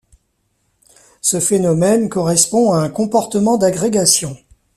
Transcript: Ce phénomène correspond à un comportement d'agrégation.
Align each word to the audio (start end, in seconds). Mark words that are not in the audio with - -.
Ce 1.21 1.39
phénomène 1.39 2.09
correspond 2.09 2.73
à 2.73 2.79
un 2.81 2.89
comportement 2.89 3.57
d'agrégation. 3.59 4.35